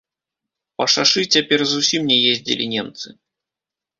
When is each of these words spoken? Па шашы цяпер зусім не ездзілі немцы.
Па 0.81 0.85
шашы 0.93 1.21
цяпер 1.35 1.59
зусім 1.73 2.01
не 2.11 2.17
ездзілі 2.31 2.65
немцы. 2.75 3.07